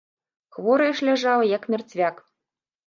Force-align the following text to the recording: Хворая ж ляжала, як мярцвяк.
Хворая 0.57 0.89
ж 1.01 1.07
ляжала, 1.11 1.45
як 1.57 1.69
мярцвяк. 1.77 2.15